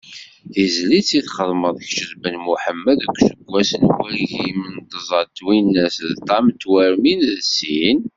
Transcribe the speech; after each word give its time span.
Tizlit 0.53 1.09
i 1.19 1.21
txedmem 1.25 1.75
kečč 1.81 1.97
d 2.13 2.13
Ben 2.21 2.35
Muḥemmed 2.45 2.97
deg 3.01 3.09
useggas 3.15 3.69
n 3.83 3.85
wagim 3.95 4.61
d 4.89 4.91
tẓa 4.91 5.21
twinas 5.37 5.95
d 6.09 6.11
ṭam 6.27 6.45
tmerwin 6.61 7.21
d 7.39 7.41
sin? 7.53 7.99